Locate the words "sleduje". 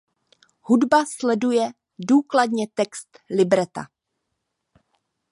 1.05-1.73